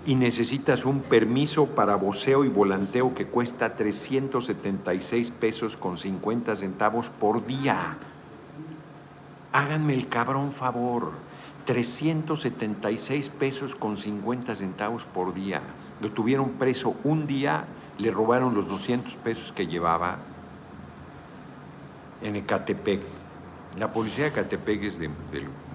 [0.06, 7.10] y necesitas un permiso para voceo y volanteo que cuesta 376 pesos con 50 centavos
[7.10, 7.98] por día.
[9.52, 11.12] Háganme el cabrón favor.
[11.66, 15.62] 376 pesos con 50 centavos por día.
[16.02, 17.66] Lo tuvieron preso un día,
[18.00, 20.18] le robaron los 200 pesos que llevaba
[22.22, 23.02] en Ecatepec.
[23.78, 25.10] La policía de Ecatepec es de,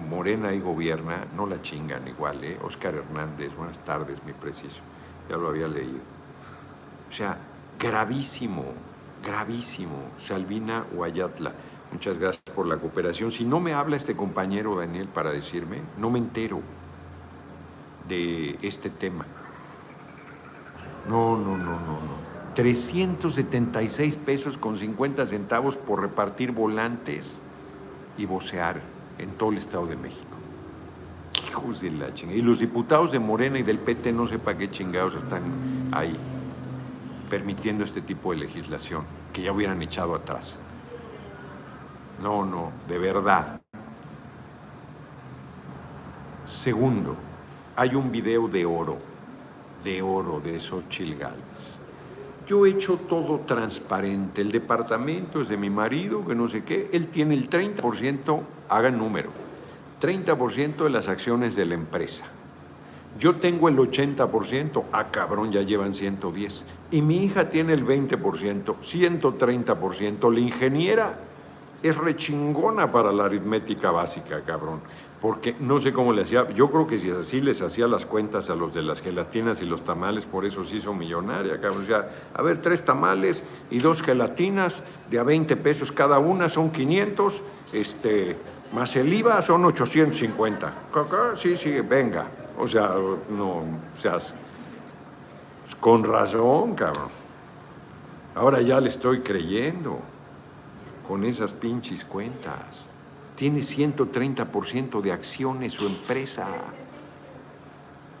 [0.07, 2.59] Morena y gobierna, no la chingan igual, ¿eh?
[2.63, 4.81] Oscar Hernández, buenas tardes, mi preciso,
[5.29, 5.99] ya lo había leído.
[7.09, 7.37] O sea,
[7.79, 8.65] gravísimo,
[9.25, 10.11] gravísimo.
[10.19, 11.53] Salvina Guayatla,
[11.91, 13.31] muchas gracias por la cooperación.
[13.31, 16.61] Si no me habla este compañero Daniel para decirme, no me entero
[18.07, 19.25] de este tema.
[21.07, 22.24] No, no, no, no, no.
[22.55, 27.37] 376 pesos con 50 centavos por repartir volantes
[28.17, 28.79] y vocear
[29.17, 30.23] en todo el Estado de México.
[31.49, 32.39] Hijos de la chingada.
[32.39, 35.43] Y los diputados de Morena y del PT no sé para qué chingados están
[35.91, 36.15] ahí
[37.29, 40.57] permitiendo este tipo de legislación que ya hubieran echado atrás.
[42.23, 43.59] No, no, de verdad.
[46.45, 47.17] Segundo,
[47.75, 48.97] hay un video de oro,
[49.83, 51.84] de oro de Xochitl Gálvez
[52.45, 54.41] yo he hecho todo transparente.
[54.41, 56.89] El departamento es de mi marido, que no sé qué.
[56.91, 59.29] Él tiene el 30%, hagan número,
[60.01, 62.25] 30% de las acciones de la empresa.
[63.19, 66.65] Yo tengo el 80%, ah cabrón, ya llevan 110.
[66.91, 70.33] Y mi hija tiene el 20%, 130%.
[70.33, 71.19] La ingeniera
[71.83, 74.81] es rechingona para la aritmética básica, cabrón.
[75.21, 78.49] Porque no sé cómo le hacía, yo creo que si así les hacía las cuentas
[78.49, 81.83] a los de las gelatinas y los tamales, por eso se hizo millonaria, cabrón.
[81.83, 86.49] O sea, a ver, tres tamales y dos gelatinas de a 20 pesos cada una,
[86.49, 87.41] son 500,
[87.73, 88.35] este,
[88.73, 90.73] más el IVA son 850.
[91.35, 92.27] Sí, sí, venga.
[92.57, 92.95] O sea,
[93.29, 94.17] no, o sea,
[95.79, 97.09] con razón, cabrón.
[98.35, 99.99] Ahora ya le estoy creyendo
[101.07, 102.87] con esas pinches cuentas.
[103.35, 106.47] Tiene 130% de acciones su empresa.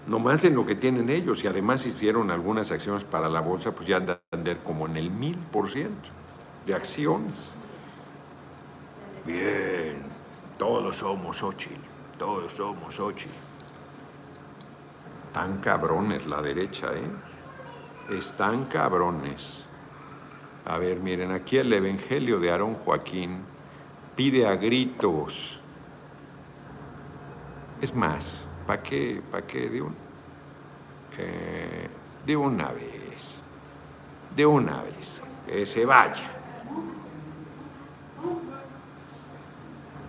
[0.07, 1.43] No más de lo que tienen ellos.
[1.43, 5.37] Y además hicieron algunas acciones para la bolsa, pues ya andan como en el mil
[5.51, 6.09] por ciento
[6.65, 7.57] de acciones.
[9.25, 9.97] Bien,
[10.57, 11.69] todos somos ocho,
[12.17, 13.27] todos somos ocho.
[15.33, 18.15] Tan cabrones la derecha, ¿eh?
[18.15, 19.65] Están cabrones.
[20.65, 23.41] A ver, miren, aquí el Evangelio de Aarón Joaquín
[24.15, 25.59] pide a gritos.
[27.79, 29.21] Es más, ¿para qué?
[29.29, 29.69] ¿Para qué?
[29.69, 29.95] De, un,
[31.19, 31.87] eh,
[32.25, 33.41] de una vez.
[34.35, 35.23] De una vez.
[35.45, 36.31] Que se vaya.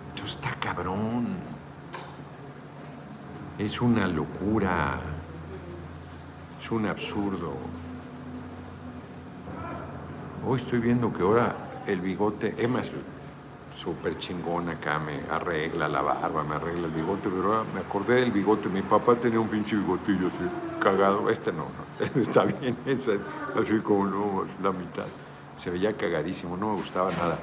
[0.08, 1.36] Esto está cabrón.
[3.58, 5.00] Es una locura.
[6.62, 7.52] Es un absurdo.
[10.48, 11.56] Hoy estoy viendo que ahora
[11.88, 12.92] el bigote, Emma es
[13.76, 18.20] súper chingona acá, me arregla la barba, me arregla el bigote, pero ahora me acordé
[18.20, 18.68] del bigote.
[18.68, 21.28] Mi papá tenía un pinche bigotillo así, cagado.
[21.30, 23.14] Este no, no, está bien, esa,
[23.60, 25.06] así como no, la mitad.
[25.56, 27.40] Se veía cagadísimo, no me gustaba nada.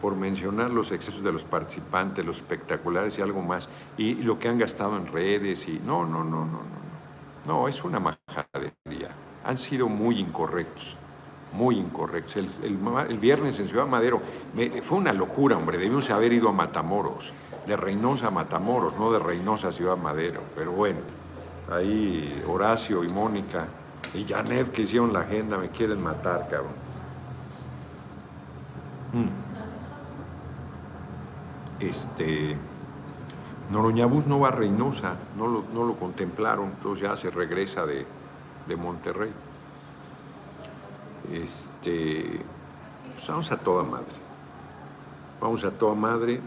[0.00, 4.48] Por mencionar los excesos de los participantes, los espectaculares y algo más, y lo que
[4.48, 6.86] han gastado en redes, y no, no, no, no, no.
[7.48, 9.10] No, es una majadería.
[9.44, 10.96] Han sido muy incorrectos
[11.56, 12.36] muy incorrectos.
[12.36, 14.20] El, viernes en Ciudad Madero
[14.82, 15.78] fue una locura, hombre.
[15.78, 17.32] Debimos haber ido a Matamoros,
[17.66, 20.42] de Reynosa a Matamoros, no de Reynosa a Ciudad Madero.
[20.54, 21.00] Pero bueno,
[21.70, 23.66] ahí Horacio y Mónica
[24.14, 26.72] y Janet que hicieron la agenda me quieren matar, cabrón.
[29.12, 29.28] Mm.
[31.80, 32.56] Este.
[33.70, 38.06] Noroñabús no va a Reynosa, no lo, no lo contemplaron, entonces ya se regresa de,
[38.68, 39.32] de Monterrey.
[41.32, 42.40] Este,
[43.14, 44.14] pues vamos a toda madre.
[45.40, 46.40] Vamos a toda madre.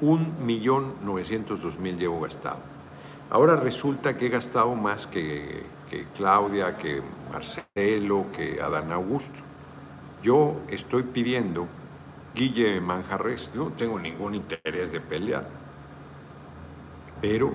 [0.00, 2.58] Un millón novecientos dos mil llevo gastado.
[3.30, 5.64] Ahora resulta que he gastado más que,
[6.16, 9.40] Claudia, que Marcelo, que Adán Augusto.
[10.22, 11.66] Yo estoy pidiendo,
[12.34, 15.46] Guille Manjarres, no tengo ningún interés de pelear,
[17.20, 17.52] pero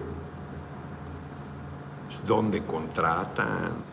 [2.25, 3.86] ¿dónde contratan?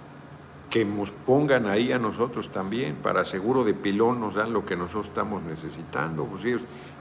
[0.74, 4.74] Que nos pongan ahí a nosotros también, para seguro de pilón nos dan lo que
[4.74, 6.24] nosotros estamos necesitando.
[6.24, 6.44] Pues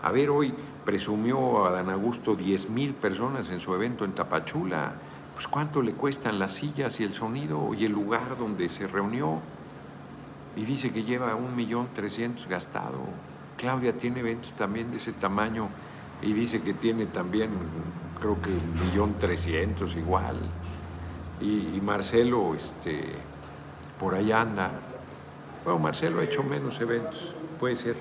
[0.03, 0.53] a ver, hoy
[0.85, 4.93] presumió a Dan Augusto 10 mil personas en su evento en Tapachula.
[5.33, 9.39] Pues cuánto le cuestan las sillas y el sonido y el lugar donde se reunió.
[10.55, 12.99] Y dice que lleva un millón trescientos gastado.
[13.57, 15.67] Claudia tiene eventos también de ese tamaño
[16.21, 17.49] y dice que tiene también,
[18.19, 20.37] creo que un millón trescientos igual.
[21.41, 23.32] Y, y Marcelo, este,
[24.03, 24.69] por allá anda.
[25.63, 27.95] Bueno, Marcelo ha hecho menos eventos, puede ser.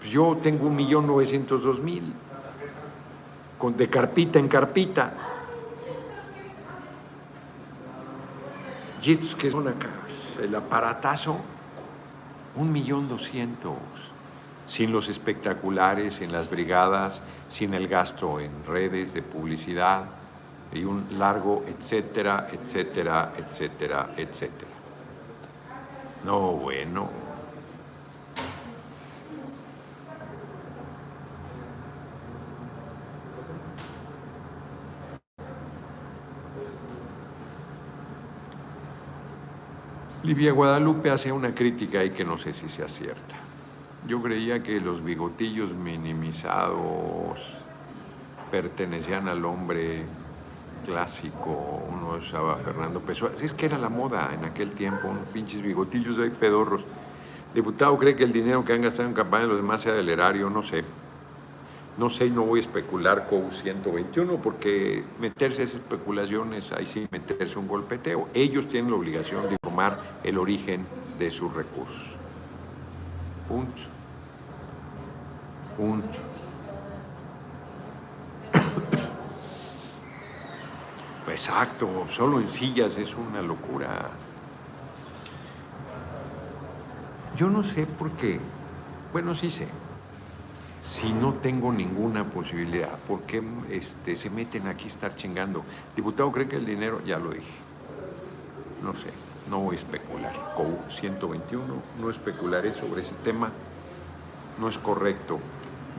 [0.00, 2.12] Pues yo tengo un millón novecientos dos mil,
[3.76, 5.12] de carpita en carpita.
[9.04, 9.90] Y estos que son acá,
[10.42, 11.36] el aparatazo,
[12.56, 13.76] un millón doscientos,
[14.66, 17.22] sin los espectaculares, sin las brigadas,
[17.52, 20.06] sin el gasto en redes de publicidad
[20.70, 24.72] y un largo etcétera, etcétera, etcétera, etcétera.
[26.20, 27.36] No, bueno.
[40.22, 43.36] Livia Guadalupe hace una crítica ahí que no sé si sea cierta.
[44.00, 47.70] Yo creía que los bigotillos minimizados
[48.48, 50.25] pertenecían al hombre
[50.86, 55.60] clásico, uno usaba Fernando Pessoa, es que era la moda en aquel tiempo, unos pinches
[55.60, 56.84] bigotillos ahí pedorros.
[57.52, 60.48] Diputado cree que el dinero que han gastado en campaña los demás sea del erario,
[60.48, 60.84] no sé.
[61.98, 67.08] No sé y no voy a especular con 121 porque meterse esas especulaciones, ahí sí
[67.10, 68.28] meterse un golpeteo.
[68.34, 70.86] Ellos tienen la obligación de informar el origen
[71.18, 72.14] de sus recursos.
[73.48, 73.82] Punto.
[75.76, 76.35] Punto.
[81.28, 84.10] Exacto, solo en sillas es una locura.
[87.36, 88.40] yo no sé por qué,
[89.12, 89.68] bueno, sí sé,
[90.82, 95.62] si no tengo ninguna posibilidad, ¿por qué este, se meten aquí a estar chingando?
[95.94, 97.02] Diputado, ¿cree que el dinero?
[97.04, 97.66] Ya lo dije.
[98.82, 99.10] No sé,
[99.50, 100.32] no voy a especular.
[100.56, 101.64] COU 121,
[102.00, 103.50] no especularé sobre ese tema.
[104.58, 105.38] No es correcto.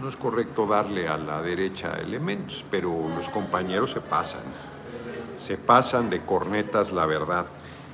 [0.01, 4.41] No es correcto darle a la derecha elementos, pero los compañeros se pasan.
[5.39, 7.45] Se pasan de cornetas, la verdad.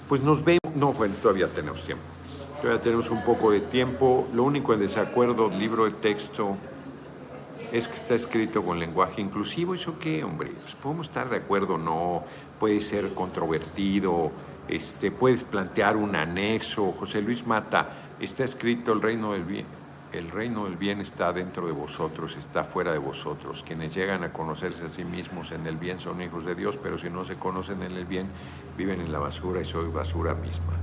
[0.08, 0.60] Pues nos vemos.
[0.76, 2.04] No, bueno, todavía tenemos tiempo.
[2.62, 4.28] Todavía tenemos un poco de tiempo.
[4.34, 6.56] Lo único en desacuerdo, libro de texto,
[7.72, 9.76] es que está escrito con lenguaje inclusivo.
[9.76, 10.52] ¿Eso qué, hombre?
[10.62, 12.24] Pues podemos estar de acuerdo, no.
[12.60, 14.32] Puede ser controvertido,
[14.68, 16.94] este, puedes plantear un anexo.
[16.94, 17.90] José Luis Mata,
[18.20, 19.66] está escrito el reino del bien.
[20.14, 23.64] El reino del bien está dentro de vosotros, está fuera de vosotros.
[23.66, 27.00] Quienes llegan a conocerse a sí mismos en el bien son hijos de Dios, pero
[27.00, 28.28] si no se conocen en el bien,
[28.78, 30.74] viven en la basura y soy basura misma.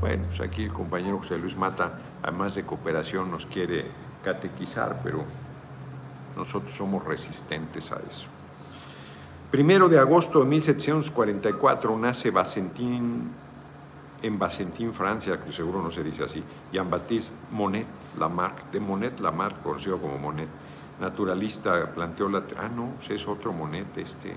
[0.00, 3.84] Bueno, pues aquí el compañero José Luis Mata, además de cooperación, nos quiere
[4.24, 5.22] catequizar, pero
[6.34, 8.28] nosotros somos resistentes a eso.
[9.50, 13.32] Primero de agosto de 1744 nace Bacentín,
[14.22, 16.42] en Bacentín, Francia, que seguro no se dice así,
[16.72, 17.86] Jean-Baptiste Monet
[18.18, 20.48] Lamarck, de Monet Lamarck, conocido como Monet,
[21.00, 22.44] naturalista, planteó la...
[22.56, 24.34] Ah, no, es otro Monet, este,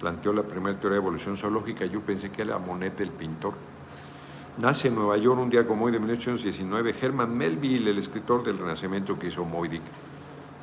[0.00, 3.54] planteó la primera teoría de evolución zoológica, yo pensé que era Monet el pintor.
[4.58, 8.56] Nace en Nueva York un día como hoy de 1819 Herman Melville, el escritor del
[8.56, 9.82] Renacimiento que hizo Moby Dick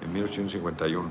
[0.02, 1.08] en 1851.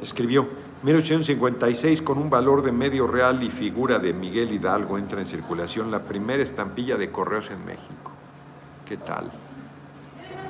[0.00, 0.46] Escribió,
[0.84, 5.90] 1856 con un valor de medio real y figura de Miguel Hidalgo entra en circulación
[5.90, 8.10] la primera estampilla de correos en México.
[8.84, 9.32] ¿Qué tal?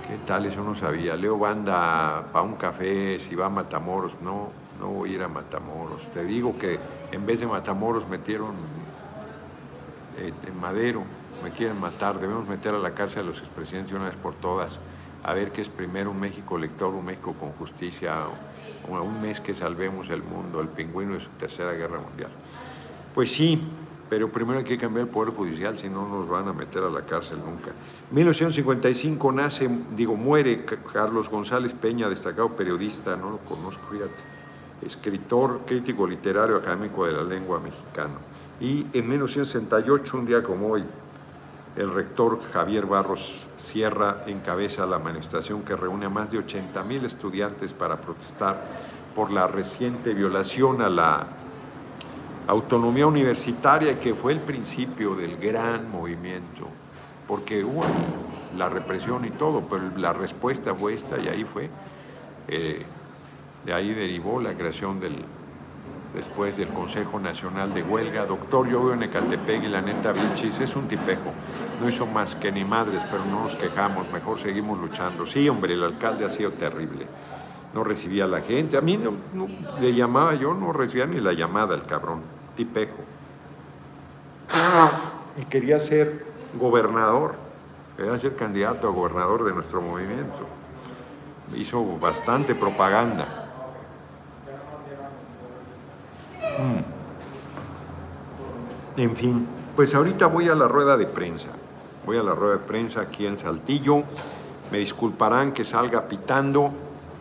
[0.08, 0.46] ¿Qué tal?
[0.46, 1.14] Eso no sabía.
[1.14, 4.20] Leo Banda para un café, si va a Matamoros.
[4.22, 4.48] No,
[4.80, 6.08] no voy a ir a Matamoros.
[6.08, 6.80] Te digo que
[7.12, 8.56] en vez de Matamoros metieron
[10.18, 11.04] eh, en Madero
[11.44, 14.34] me quieren matar, debemos meter a la cárcel a los expresidentes de una vez por
[14.34, 14.80] todas,
[15.22, 18.14] a ver qué es primero un México lector, un México con justicia,
[18.88, 22.30] o un mes que salvemos el mundo, el pingüino de su tercera guerra mundial.
[23.14, 23.60] Pues sí,
[24.08, 26.90] pero primero hay que cambiar el Poder Judicial, si no nos van a meter a
[26.90, 27.72] la cárcel nunca.
[28.10, 34.12] 1955 nace, digo, muere Carlos González Peña, destacado periodista, no lo conozco, fíjate,
[34.82, 38.14] escritor, crítico literario, académico de la lengua mexicana.
[38.60, 40.84] Y en 1968, un día como hoy,
[41.76, 47.04] el rector Javier Barros Sierra encabeza la manifestación que reúne a más de 80 mil
[47.04, 48.62] estudiantes para protestar
[49.14, 51.26] por la reciente violación a la
[52.46, 56.68] autonomía universitaria que fue el principio del gran movimiento,
[57.26, 57.82] porque hubo
[58.56, 61.70] la represión y todo, pero la respuesta fue esta y ahí fue,
[62.48, 62.84] eh,
[63.64, 65.16] de ahí derivó la creación del,
[66.14, 68.24] después del Consejo Nacional de Huelga.
[68.24, 71.32] Doctor, yo veo en Ecatepec y la neta Vilchis es un tipejo.
[71.80, 75.26] No hizo más que ni madres, pero no nos quejamos, mejor seguimos luchando.
[75.26, 77.06] Sí, hombre, el alcalde ha sido terrible.
[77.74, 78.76] No recibía a la gente.
[78.76, 79.12] A mí no,
[79.80, 82.20] le llamaba yo, no recibía ni la llamada el cabrón.
[82.54, 82.98] Tipejo.
[85.36, 86.24] Y quería ser
[86.58, 87.34] gobernador,
[87.96, 90.46] quería ser candidato a gobernador de nuestro movimiento.
[91.56, 93.43] Hizo bastante propaganda
[98.96, 101.48] En fin, pues ahorita voy a la rueda de prensa.
[102.06, 104.04] Voy a la rueda de prensa aquí en Saltillo.
[104.70, 106.70] Me disculparán que salga pitando,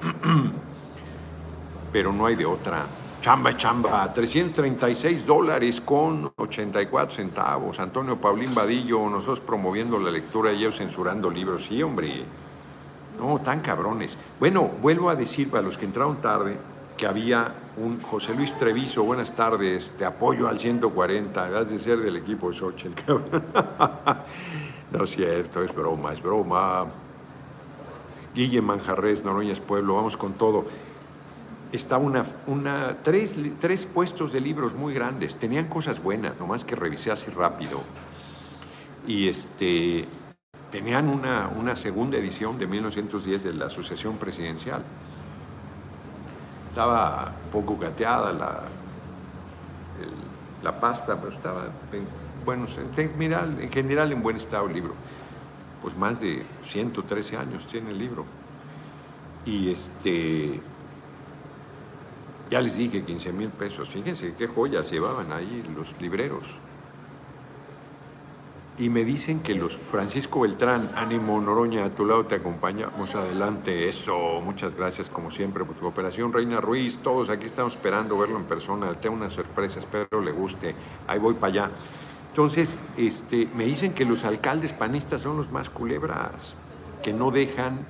[1.92, 2.86] pero no hay de otra.
[3.24, 7.80] Chamba, chamba, 336 dólares con 84 centavos.
[7.80, 11.66] Antonio Paulín Vadillo, nosotros promoviendo la lectura y ellos censurando libros.
[11.66, 12.24] Sí, hombre.
[13.20, 14.16] No, tan cabrones.
[14.40, 16.58] Bueno, vuelvo a decir para los que entraron tarde,
[16.98, 22.00] que había un José Luis Treviso, buenas tardes, te apoyo al 140, has de ser
[22.00, 23.12] del equipo de Xochitl.
[24.92, 26.86] no es cierto, es broma, es broma.
[28.36, 30.66] Guille Manjarres, Noroñas Pueblo, vamos con todo.
[31.72, 36.76] Está una, una, tres, tres puestos de libros muy grandes, tenían cosas buenas, nomás que
[36.76, 37.82] revisé así rápido.
[39.08, 40.06] Y este,
[40.72, 44.84] tenían una, una segunda edición de 1910 de la Asociación Presidencial
[46.74, 48.62] estaba poco gateada la,
[50.64, 52.04] la pasta, pero estaba, en,
[52.44, 52.66] bueno,
[52.98, 54.96] en, en general en buen estado el libro.
[55.84, 58.26] Pues más de 113 años tiene el libro.
[59.46, 60.60] Y este,
[62.50, 63.88] ya les dije 15 mil pesos.
[63.90, 66.48] Fíjense qué joyas llevaban ahí los libreros
[68.78, 73.88] y me dicen que los Francisco Beltrán, ánimo Noroña, a tu lado te acompañamos adelante,
[73.88, 78.38] eso, muchas gracias como siempre por tu cooperación, Reina Ruiz, todos aquí estamos esperando verlo
[78.38, 80.74] en persona, tengo una sorpresa, espero le guste,
[81.08, 81.72] ahí voy para allá.
[82.30, 86.56] Entonces, este, me dicen que los alcaldes panistas son los más culebras,
[87.04, 87.86] que no dejan,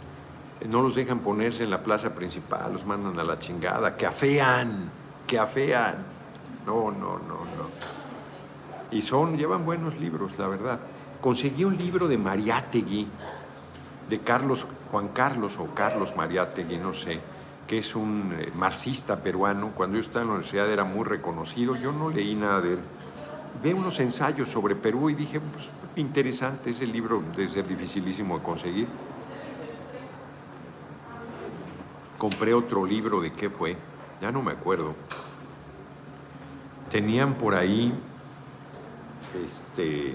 [0.68, 4.92] no los dejan ponerse en la plaza principal, los mandan a la chingada, que afean,
[5.26, 5.96] que afean.
[6.66, 8.03] No, no, no, no.
[8.94, 10.80] Y son, llevan buenos libros, la verdad.
[11.20, 13.08] Conseguí un libro de Mariátegui,
[14.10, 17.20] de Carlos, Juan Carlos o Carlos Mariátegui, no sé,
[17.68, 19.72] que es un eh, marxista peruano.
[19.76, 21.76] Cuando yo estaba en la universidad era muy reconocido.
[21.76, 22.80] Yo no leí nada de él
[23.62, 28.44] ve unos ensayos sobre Perú y dije, pues interesante, ese libro debe ser dificilísimo de
[28.44, 28.88] conseguir.
[32.18, 33.76] Compré otro libro de qué fue,
[34.22, 34.96] ya no me acuerdo.
[36.90, 37.94] Tenían por ahí,
[39.36, 40.14] este,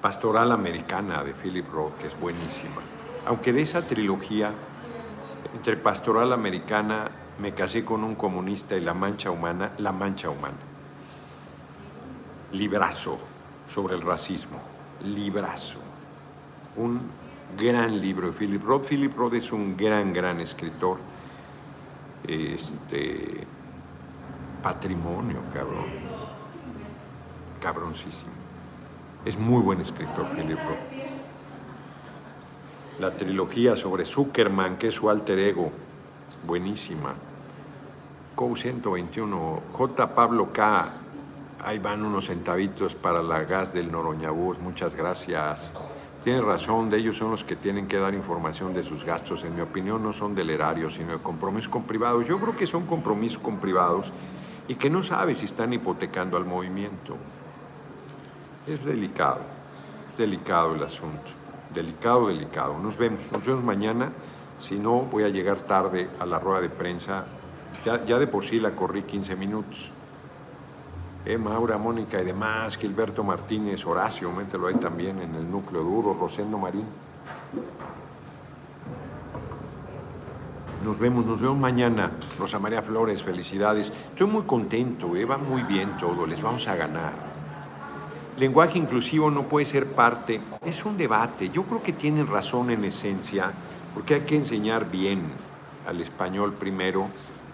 [0.00, 2.82] Pastoral Americana de Philip Roth, que es buenísima.
[3.26, 4.52] Aunque de esa trilogía,
[5.54, 10.56] entre Pastoral Americana me casé con un comunista y la mancha humana, la mancha humana.
[12.52, 13.18] Librazo
[13.68, 14.58] sobre el racismo,
[15.04, 15.78] librazo.
[16.76, 17.00] Un
[17.56, 18.88] gran libro de Philip Roth.
[18.88, 20.98] Philip Roth es un gran, gran escritor.
[22.26, 23.46] Este
[24.62, 25.86] patrimonio, cabrón.
[27.60, 28.32] Cabroncísimo.
[29.24, 30.58] Es muy buen escritor, Philip.
[32.98, 35.70] La trilogía sobre Zuckerman, que es su alter ego,
[36.46, 37.14] buenísima.
[38.34, 40.14] COU 121, J.
[40.14, 40.90] Pablo K.
[41.64, 45.72] Ahí van unos centavitos para la gas del Noroñabús, muchas gracias.
[46.24, 49.44] Tiene razón, de ellos son los que tienen que dar información de sus gastos.
[49.44, 52.26] En mi opinión, no son del erario, sino de compromisos con privados.
[52.26, 54.12] Yo creo que son compromisos con privados
[54.68, 57.16] y que no sabe si están hipotecando al movimiento.
[58.66, 59.40] Es delicado,
[60.12, 61.30] es delicado el asunto.
[61.74, 62.78] Delicado, delicado.
[62.78, 64.12] Nos vemos, nos vemos mañana.
[64.60, 67.24] Si no, voy a llegar tarde a la rueda de prensa.
[67.84, 69.90] Ya, de por sí la corrí 15 minutos.
[71.24, 76.16] Eh, Maura, Mónica y demás, Gilberto Martínez, Horacio, mételo ahí también en el núcleo duro,
[76.18, 76.84] Rosendo Marín.
[80.84, 82.10] Nos vemos, nos vemos mañana.
[82.38, 83.92] Rosa María Flores, felicidades.
[84.10, 87.12] Estoy muy contento, eh, va muy bien todo, les vamos a ganar.
[88.36, 91.50] Lenguaje inclusivo no puede ser parte, es un debate.
[91.50, 93.52] Yo creo que tienen razón en esencia
[93.94, 95.22] porque hay que enseñar bien
[95.86, 97.06] al español primero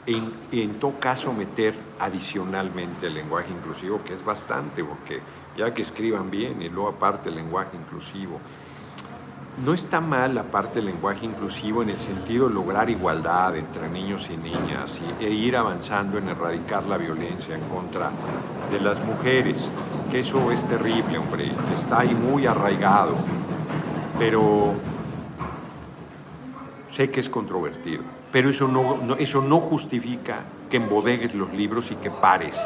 [0.07, 5.21] y en todo caso meter adicionalmente el lenguaje inclusivo, que es bastante, porque
[5.55, 8.41] ya que escriban bien y luego aparte el lenguaje inclusivo.
[9.65, 13.89] No está mal la parte del lenguaje inclusivo en el sentido de lograr igualdad entre
[13.89, 18.11] niños y niñas e ir avanzando en erradicar la violencia en contra
[18.71, 19.69] de las mujeres,
[20.11, 23.17] que eso es terrible, hombre, está ahí muy arraigado,
[24.19, 24.75] pero
[26.99, 28.03] Sé que es controvertido,
[28.33, 32.57] pero eso no, eso no justifica que embodegues los libros y que pares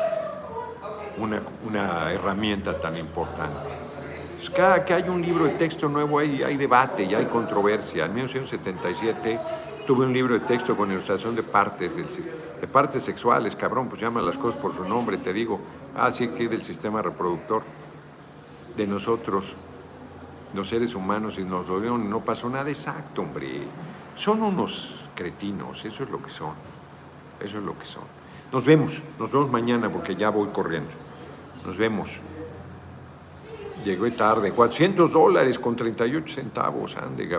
[1.18, 3.82] una, una herramienta tan importante.
[4.43, 8.07] Pues cada que hay un libro de texto nuevo hay, debate y hay controversia.
[8.07, 9.38] En 1977
[9.86, 14.20] tuve un libro de texto con ilustración de partes, de partes sexuales, cabrón, pues llama
[14.20, 15.61] las cosas por su nombre, te digo,
[15.95, 17.62] así ah, que del sistema reproductor
[18.76, 19.55] de nosotros,
[20.55, 23.62] los seres humanos, y nos lo no pasó nada exacto, hombre.
[24.16, 26.55] Son unos cretinos, eso es lo que son.
[27.38, 28.03] Eso es lo que son.
[28.51, 30.90] Nos vemos, nos vemos mañana porque ya voy corriendo.
[31.64, 32.20] Nos vemos.
[33.83, 37.26] Llegó tarde, 400 dólares con 38 centavos, ande,